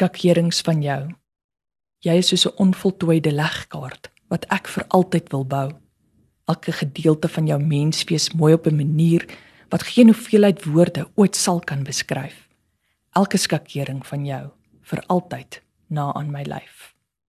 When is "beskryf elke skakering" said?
11.84-14.06